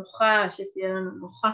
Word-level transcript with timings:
מנוחה 0.00 0.50
שתהיה 0.50 0.88
לנו 0.88 1.10
נוחה. 1.10 1.50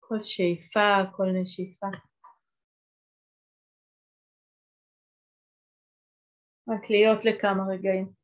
כל 0.00 0.20
שאיפה, 0.20 1.02
כל 1.16 1.26
נשיפה. 1.42 1.86
רק 6.68 6.90
להיות 6.90 7.24
לכמה 7.24 7.62
רגעים. 7.72 8.19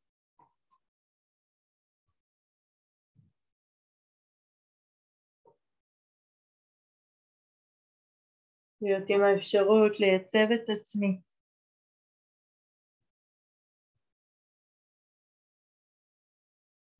להיות 8.86 9.10
עם 9.10 9.22
האפשרות 9.24 10.00
לייצב 10.00 10.52
את 10.54 10.70
עצמי. 10.70 11.20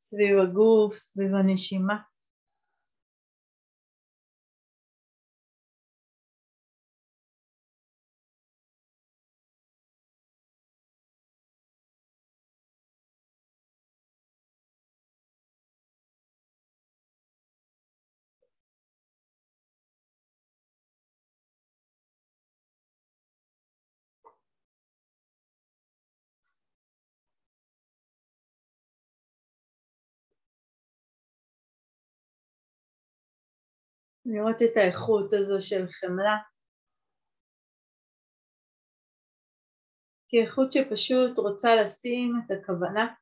סביב 0.01 0.39
הגוף, 0.39 0.97
סביב 0.97 1.35
הנשימה. 1.35 2.16
לראות 34.27 34.63
את 34.63 34.77
האיכות 34.77 35.33
הזו 35.33 35.57
של 35.61 35.87
חמלה. 36.01 36.37
כאיכות 40.29 40.73
שפשוט 40.73 41.39
רוצה 41.39 41.69
לשים 41.83 42.33
את 42.47 42.51
הכוונה 42.51 43.15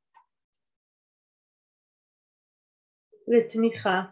לתמיכה. 3.28 4.02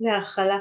להכלה. 0.00 0.58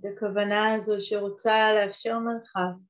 את 0.00 0.04
הכוונה 0.04 0.74
הזו 0.74 0.94
שרוצה 1.00 1.52
לאפשר 1.74 2.18
מרחב. 2.18 2.84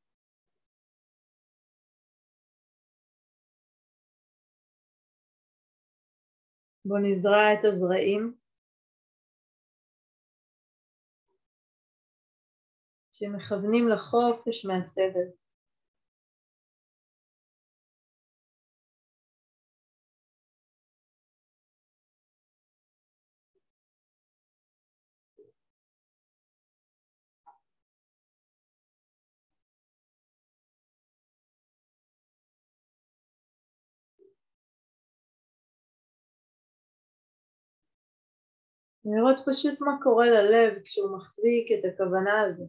בואו 6.84 7.00
נזרע 7.02 7.55
את 7.55 7.64
הזרעים 7.64 8.34
שמכוונים 13.12 13.88
לחופש 13.88 14.66
מהסבל. 14.66 15.44
לראות 39.04 39.37
פשוט 39.47 39.81
מה 39.81 39.97
קורה 40.03 40.31
ללב 40.31 40.72
כשהוא 40.84 41.16
מחזיק 41.16 41.66
את 41.78 41.84
הכוונה 41.94 42.41
הזו. 42.41 42.65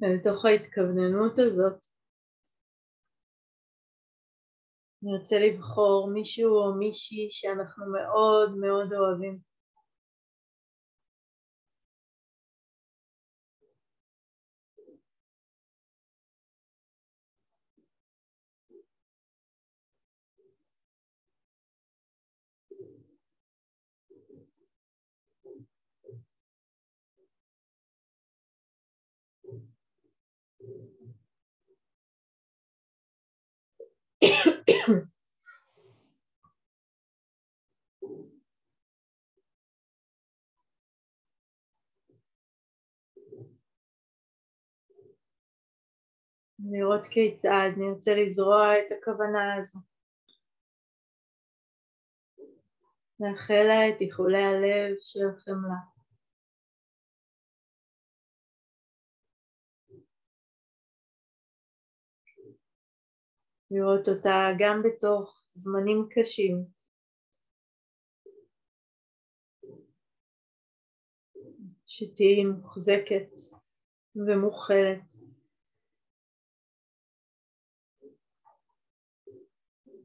ומתוך 0.00 0.44
ההתכווננות 0.44 1.38
הזאת 1.38 1.80
נרצה 5.02 5.38
לבחור 5.38 6.10
מישהו 6.12 6.50
או 6.50 6.74
מישהי 6.74 7.28
שאנחנו 7.30 7.84
מאוד 7.92 8.56
מאוד 8.56 8.92
אוהבים. 8.92 9.45
לראות 46.72 47.06
כיצד 47.06 47.70
נרצה 47.76 48.14
לזרוע 48.14 48.78
את 48.78 48.92
הכוונה 48.98 49.54
הזו. 49.54 49.78
לאחל 53.20 53.62
לה 53.68 53.88
את 53.88 54.00
איחולי 54.00 54.44
הלב 54.44 54.96
של 55.00 55.38
חמלה. 55.38 55.96
לראות 63.70 64.08
אותה 64.08 64.48
גם 64.58 64.82
בתוך 64.82 65.42
זמנים 65.46 66.08
קשים 66.10 66.64
שתהיי 71.86 72.44
מוחזקת 72.44 73.30
ומוכלת. 74.16 75.15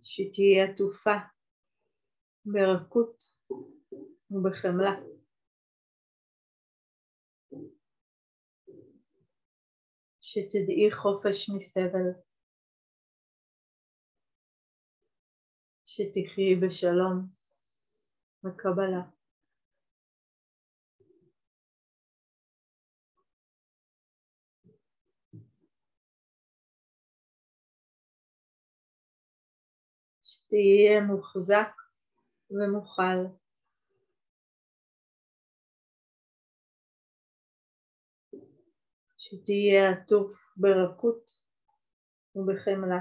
שתהיי 0.01 0.61
עטופה 0.61 1.17
ברכות 2.45 3.23
ובחמלה. 4.31 4.91
שתדעי 10.21 10.91
חופש 10.91 11.49
מסבל. 11.55 12.07
שתחיי 15.85 16.55
בשלום 16.55 17.27
וקבלה. 18.43 19.20
שתהיה 30.51 31.01
מוחזק 31.01 31.81
ומוכל. 32.51 33.25
שתהיה 39.17 39.89
עטוף 39.89 40.53
ברכות 40.57 41.31
ובחמלה. 42.35 42.99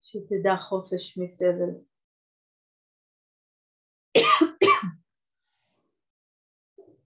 שתדע 0.00 0.56
חופש 0.56 1.18
מסבל. 1.18 1.91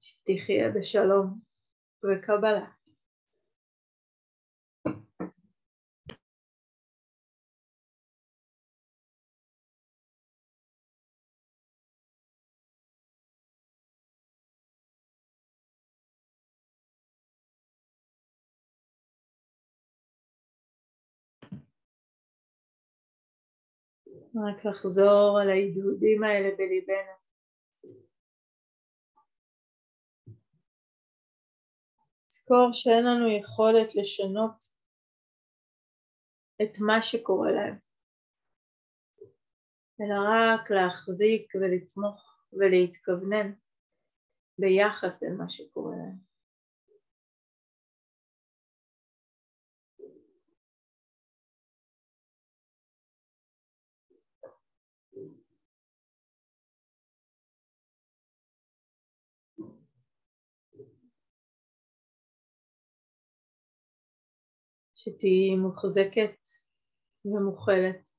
שתחיה 0.06 0.70
בשלום 0.70 1.40
וקבלה. 2.04 2.66
רק 24.36 24.64
לחזור 24.64 25.38
על 25.42 25.50
ההדהודים 25.50 26.24
האלה 26.24 26.48
בליבנו. 26.58 27.25
זכור 32.46 32.72
שאין 32.72 33.04
לנו 33.04 33.28
יכולת 33.28 33.94
לשנות 33.94 34.64
את 36.62 36.78
מה 36.86 37.02
שקורה 37.02 37.50
להם, 37.52 37.78
אלא 40.00 40.14
רק 40.28 40.70
להחזיק 40.70 41.52
ולתמוך 41.54 42.38
ולהתכוונן 42.52 43.52
ביחס 44.58 45.22
אל 45.22 45.32
מה 45.38 45.50
שקורה 45.50 45.96
להם. 45.96 46.25
שתהיי 65.06 65.56
מוחזקת 65.56 66.38
ומוכלת. 67.24 68.10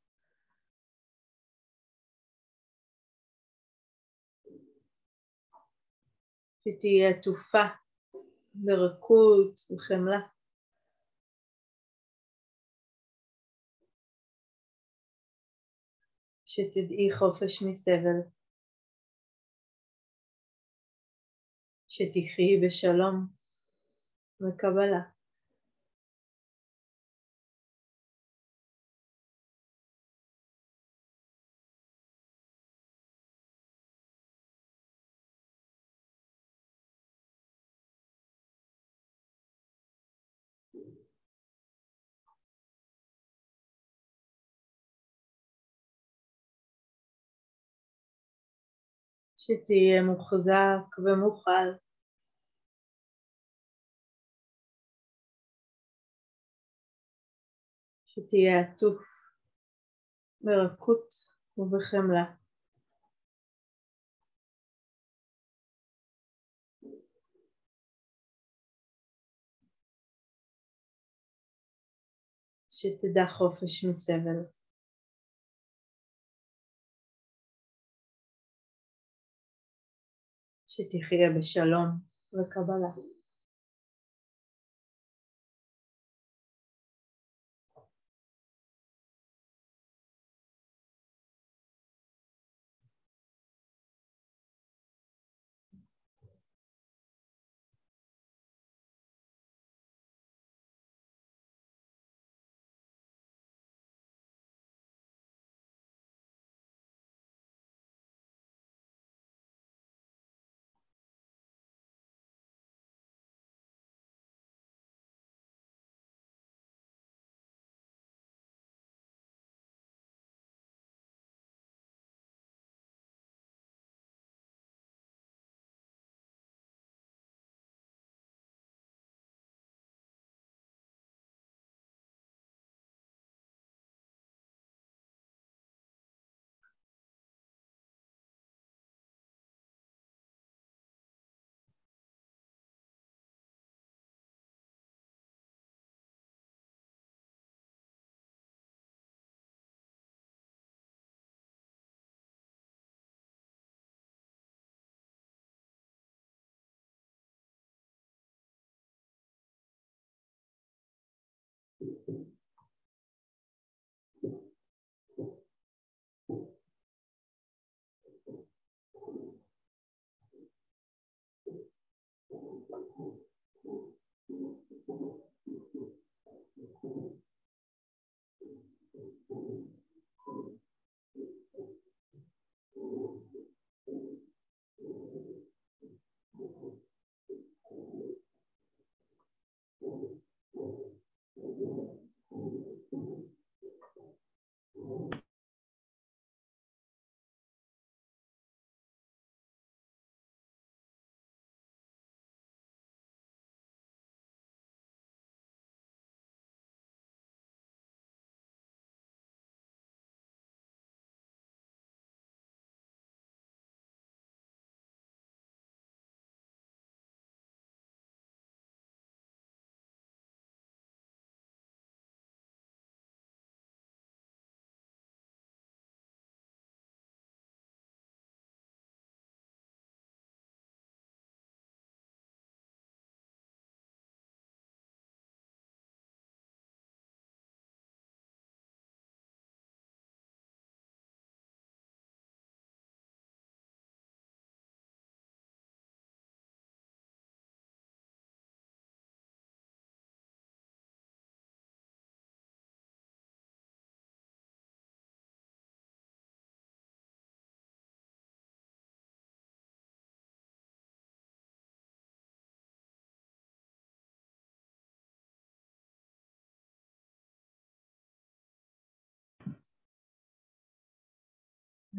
שתהיי 6.63 7.06
עטופה 7.06 7.66
ברכות 8.54 9.60
וחמלה. 9.72 10.19
שתדעי 16.45 17.10
חופש 17.19 17.63
מסבל. 17.69 18.19
שתחיי 21.88 22.62
בשלום 22.66 23.28
וקבלה. 24.42 25.16
שתהיה 49.47 50.03
מוחזק 50.03 50.99
ומוכל. 50.99 51.67
שתהיה 58.05 58.59
עטוף 58.59 59.01
ברכות 60.41 61.09
ובחמלה. 61.57 62.25
שתדע 72.69 73.25
חופש 73.27 73.85
מסבל. 73.85 74.56
שתחיה 80.77 81.29
בשלום 81.31 81.88
וקבלה. 82.34 83.16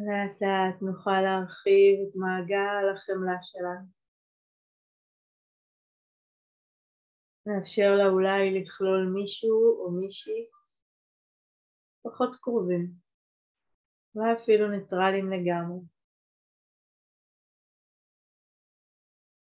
לאט 0.06 0.42
לאט 0.42 0.82
נוכל 0.82 1.20
להרחיב 1.20 1.94
את 2.08 2.16
מעגל 2.16 2.84
החמלה 2.94 3.38
שלנו. 3.42 3.86
נאפשר 7.46 7.94
לה 7.98 8.06
אולי 8.08 8.60
לכלול 8.60 9.12
מישהו 9.14 9.80
או 9.80 9.90
מישהי 9.90 10.48
פחות 12.02 12.36
קרובים, 12.42 12.92
אולי 14.14 14.32
אפילו 14.32 14.68
ניטרלים 14.68 15.32
לגמרי. 15.32 15.80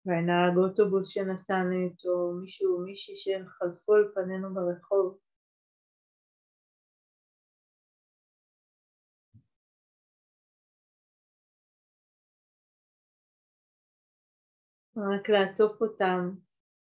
והנהג 0.07 0.57
אוטובוס 0.57 1.09
שנסענו 1.09 1.73
איתו, 1.73 2.33
מישהו 2.41 2.77
או 2.77 2.85
מישהי 2.85 3.17
שחלפו 3.17 3.95
על 3.95 4.13
פנינו 4.15 4.55
ברחוב. 4.55 5.19
רק 14.97 15.29
לעטוף 15.29 15.83
אותם 15.83 16.21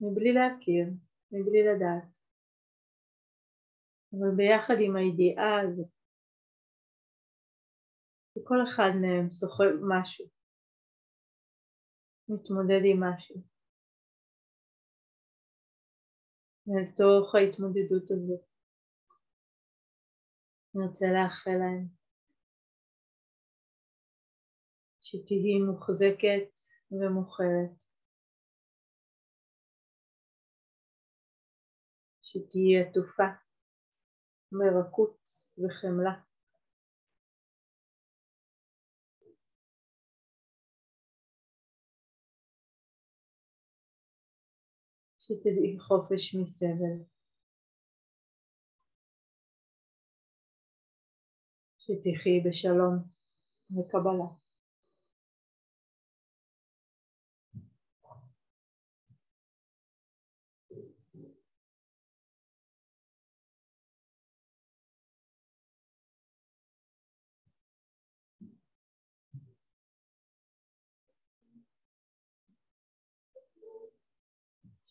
מבלי 0.02 0.34
להכיר, 0.34 0.86
מבלי 1.32 1.62
לדעת. 1.70 2.14
אבל 4.14 4.36
ביחד 4.38 4.74
עם 4.86 4.96
הידיעה 4.96 5.62
הזאת, 5.62 5.92
שכל 8.34 8.58
אחד 8.68 8.92
מהם 9.02 9.32
סוחב 9.32 9.74
משהו, 9.90 10.26
מתמודד 12.30 12.82
עם 12.92 13.00
משהו. 13.04 13.36
ולתוך 16.68 17.36
ההתמודדות 17.36 18.12
הזאת 18.12 18.46
נרצה 20.76 21.06
לאחל 21.16 21.58
להם 21.62 21.88
שתהיי 25.02 25.60
מוחזקת 25.68 26.52
ומוכלת 26.92 27.83
שתהיי 32.34 32.80
עטופה 32.82 33.24
מרכות 34.52 35.18
וחמלה. 35.58 36.14
שתדעי 45.20 45.80
חופש 45.80 46.36
מסבל. 46.36 47.04
שתחי 51.78 52.40
בשלום 52.46 52.96
וקבלה. 53.72 54.43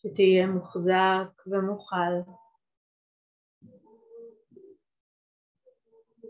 שתהיה 0.07 0.47
מוחזק 0.47 1.47
ומוכל, 1.47 2.33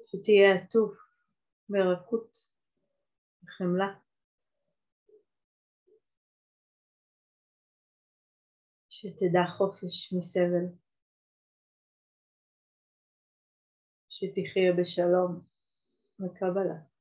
שתהיה 0.07 0.55
עטוף 0.55 0.93
ברכות 1.69 2.49
וחמלה. 3.45 3.95
שתדע 8.89 9.45
חופש 9.59 10.13
מסבל, 10.13 10.67
שתחיה 14.09 14.73
בשלום 14.79 15.41
וקבלה. 16.21 16.92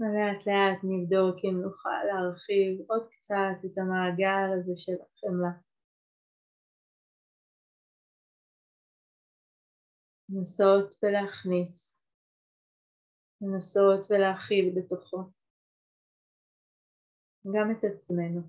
ולאט 0.00 0.46
לאט 0.46 0.80
נבדוק 0.82 1.36
אם 1.44 1.60
נוכל 1.62 2.02
להרחיב 2.08 2.90
עוד 2.90 3.08
קצת 3.10 3.56
את 3.64 3.78
המעגל 3.78 4.48
הזה 4.58 4.72
של 4.76 4.92
החמלה. 5.02 5.52
לנסות 10.28 10.94
ולהכניס, 11.02 12.04
לנסות 13.40 14.10
ולהכיל 14.10 14.74
בתוכו 14.76 15.18
גם 17.54 17.70
את 17.70 17.84
עצמנו. 17.84 18.40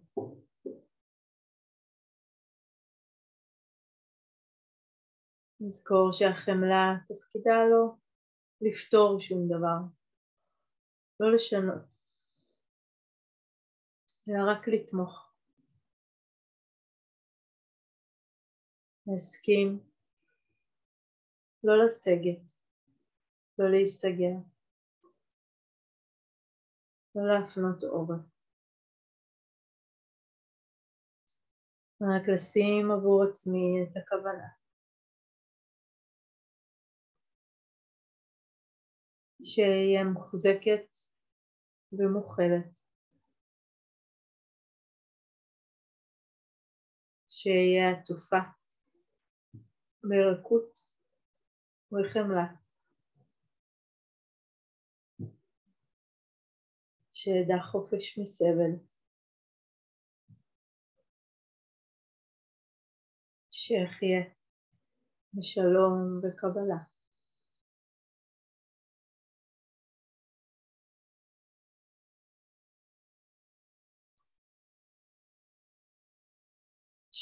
נזכור 5.60 6.12
שהחמלה 6.12 6.96
תפקידה 7.08 7.56
לא 7.72 7.96
לפתור 8.62 9.22
שום 9.22 9.48
דבר, 9.48 10.01
לא 11.22 11.36
לשנות, 11.36 11.98
אלא 14.30 14.52
רק 14.52 14.68
לתמוך. 14.68 15.34
להסכים, 19.08 19.80
לא 21.64 21.74
לסגת, 21.86 22.54
לא 23.60 23.72
להיסגר, 23.72 24.36
לא 27.16 27.24
להפנות 27.28 27.84
עורף. 27.84 28.26
רק 32.02 32.28
לשים 32.34 32.92
עבור 32.92 33.24
עצמי 33.24 33.84
את 33.84 33.98
הכוונה. 33.98 34.48
שאהיה 39.44 40.04
מוחזקת 40.04 41.11
ומוכלת. 41.94 42.66
שאהיה 47.30 47.92
עטופה 47.92 48.38
ברכות 50.04 50.74
וחמלה. 51.92 52.46
שאדע 57.14 57.64
חופש 57.72 58.20
מסבל. 58.20 58.72
שאחיה 63.52 64.22
בשלום 65.34 66.20
וקבלה. 66.24 66.91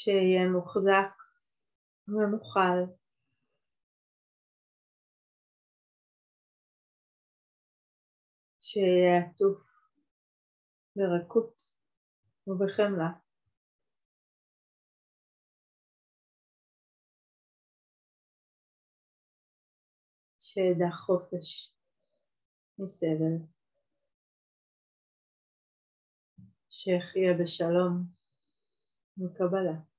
שיהיה 0.02 0.48
מוחזק 0.48 1.12
ומוכל. 2.08 2.78
שיהיה 8.60 9.18
עטוף 9.18 9.58
ברכות 10.96 11.62
ובחמלה. 12.46 13.10
שידע 20.40 20.90
חופש 20.90 21.74
מסבל, 22.78 23.36
שיחיה 26.68 27.34
בשלום 27.42 28.04
וקבלה. 29.18 29.89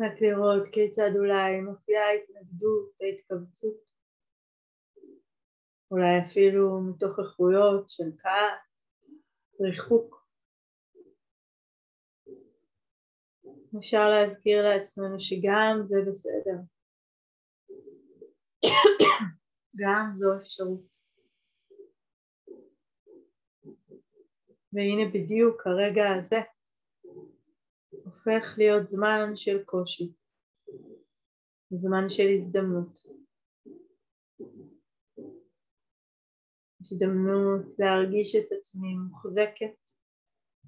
רק 0.00 0.20
לראות 0.20 0.68
כיצד 0.72 1.10
אולי 1.16 1.60
מופיעה 1.60 2.04
ההתנגדות, 2.04 2.92
ההתכווצות, 3.00 3.76
אולי 5.90 6.20
אפילו 6.26 6.80
מתוך 6.80 7.18
איכויות 7.18 7.90
של 7.90 8.10
כעס, 8.18 9.10
ריחוק. 9.60 10.26
אפשר 13.78 14.10
להזכיר 14.10 14.62
לעצמנו 14.62 15.20
שגם 15.20 15.80
זה 15.84 15.96
בסדר, 16.08 16.56
גם 19.76 20.12
זו 20.18 20.42
אפשרות. 20.42 20.80
והנה 24.72 25.10
בדיוק 25.14 25.66
הרגע 25.66 26.14
הזה 26.18 26.36
הופך 28.06 28.54
להיות 28.58 28.86
זמן 28.86 29.36
של 29.36 29.64
קושי, 29.64 30.12
זמן 31.70 32.08
של 32.08 32.28
הזדמנות. 32.34 32.98
הזדמנות 36.80 37.78
להרגיש 37.78 38.34
את 38.34 38.52
עצמי 38.52 38.94
מוחזקת 38.94 39.80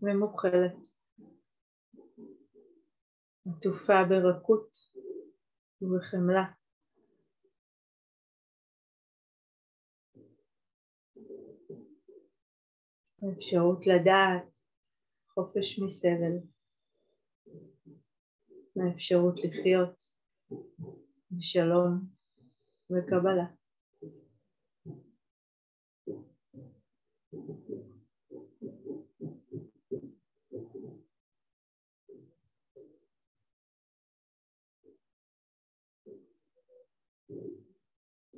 ומוכלת, 0.03 0.77
עטופה 3.47 4.05
ברכות 4.09 4.79
ובחמלה. 5.83 6.45
האפשרות 13.23 13.87
לדעת 13.87 14.49
חופש 15.35 15.79
מסבל. 15.79 16.58
מהאפשרות 18.79 19.35
לחיות 19.45 20.13
בשלום 21.31 22.07
וקבלה. 22.91 23.47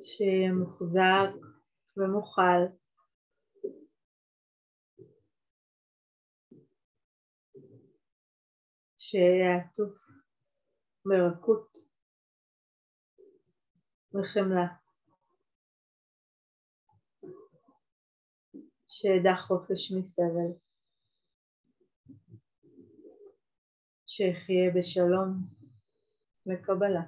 שיהיה 0.03 0.53
מוחזק 0.53 1.31
ומוכל 1.97 2.61
שיהיה 8.99 9.57
עטוף 9.57 10.10
ברכות 11.05 11.79
וחמלה. 14.15 14.67
שידע 18.89 19.37
חופש 19.37 19.93
מסבל. 19.99 20.53
שיחיה 24.07 24.71
בשלום 24.77 25.31
וקבלה. 26.47 27.03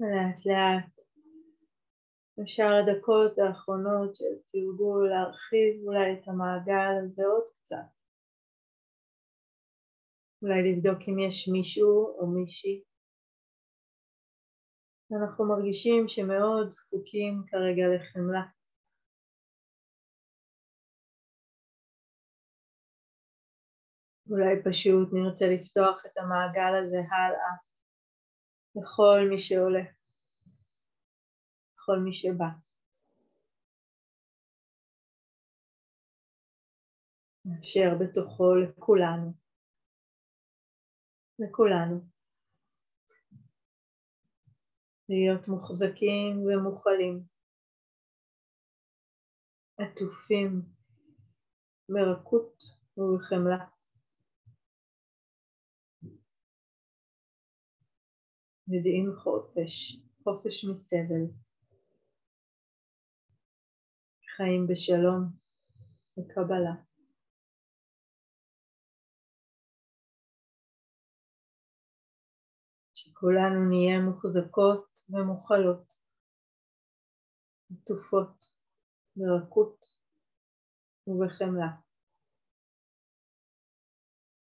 ולאט 0.00 0.46
לאט 0.46 0.94
בשאר 2.38 2.72
הדקות 2.80 3.38
האחרונות 3.38 4.16
של 4.16 4.34
תרגול 4.52 5.08
להרחיב 5.08 5.74
אולי 5.86 6.12
את 6.12 6.28
המעגל 6.28 6.92
הזה 7.04 7.22
עוד 7.26 7.44
קצת. 7.60 7.88
אולי 10.42 10.72
לבדוק 10.72 10.98
אם 11.08 11.18
יש 11.18 11.48
מישהו 11.48 12.18
או 12.18 12.26
מישהי. 12.26 12.82
אנחנו 15.12 15.48
מרגישים 15.48 16.08
שמאוד 16.08 16.70
זקוקים 16.70 17.42
כרגע 17.46 17.84
לחמלה. 17.94 18.44
אולי 24.30 24.54
פשוט 24.64 25.08
נרצה 25.12 25.46
לפתוח 25.54 26.06
את 26.06 26.18
המעגל 26.18 26.72
הזה 26.80 26.96
הלאה 26.96 27.67
לכל 28.78 29.20
מי 29.30 29.38
שעולה, 29.38 29.84
לכל 31.74 31.98
מי 32.04 32.12
שבא. 32.12 32.46
נאפשר 37.44 37.90
בתוכו 38.00 38.54
לכולנו, 38.54 39.32
לכולנו, 41.38 42.00
להיות 45.08 45.48
מוחזקים 45.48 46.46
ומוכלים, 46.46 47.24
עטופים 49.78 50.62
ברכות 51.88 52.62
ובחמלה. 52.96 53.77
יודעים 58.70 59.12
חופש, 59.16 59.96
חופש 60.24 60.64
מסבל, 60.64 61.24
חיים 64.36 64.66
בשלום 64.66 65.22
וקבלה. 66.18 66.74
שכולנו 72.92 73.68
נהיה 73.68 74.00
מוחזקות 74.00 74.88
ומוכלות, 75.10 75.94
עטופות 77.70 78.52
ברכות 79.16 79.86
ובחמלה, 81.06 81.70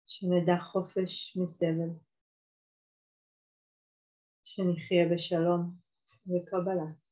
שנדע 0.06 0.58
חופש 0.72 1.36
מסבל. 1.36 2.03
שנחיה 4.56 5.08
בשלום 5.08 5.70
וקבלה. 6.26 7.03